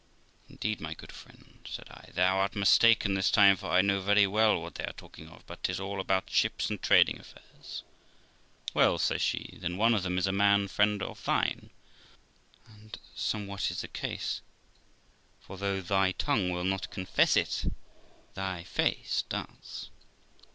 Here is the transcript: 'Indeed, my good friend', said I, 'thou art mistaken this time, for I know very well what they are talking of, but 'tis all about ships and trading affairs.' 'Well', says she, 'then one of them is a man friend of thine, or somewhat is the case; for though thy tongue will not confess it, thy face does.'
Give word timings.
'Indeed, 0.49 0.81
my 0.81 0.95
good 0.95 1.11
friend', 1.11 1.59
said 1.69 1.87
I, 1.91 2.09
'thou 2.15 2.37
art 2.37 2.55
mistaken 2.55 3.13
this 3.13 3.29
time, 3.29 3.55
for 3.55 3.69
I 3.69 3.83
know 3.83 4.01
very 4.01 4.25
well 4.25 4.59
what 4.59 4.73
they 4.73 4.83
are 4.83 4.93
talking 4.93 5.29
of, 5.29 5.45
but 5.45 5.61
'tis 5.61 5.79
all 5.79 5.99
about 6.01 6.27
ships 6.27 6.71
and 6.71 6.81
trading 6.81 7.19
affairs.' 7.19 7.83
'Well', 8.73 8.97
says 8.97 9.21
she, 9.21 9.59
'then 9.61 9.77
one 9.77 9.93
of 9.93 10.01
them 10.01 10.17
is 10.17 10.25
a 10.25 10.31
man 10.31 10.67
friend 10.69 11.03
of 11.03 11.23
thine, 11.23 11.69
or 12.67 12.89
somewhat 13.13 13.69
is 13.69 13.81
the 13.81 13.87
case; 13.87 14.41
for 15.39 15.59
though 15.59 15.81
thy 15.81 16.13
tongue 16.13 16.49
will 16.49 16.63
not 16.63 16.89
confess 16.89 17.37
it, 17.37 17.71
thy 18.33 18.63
face 18.63 19.23
does.' 19.29 19.91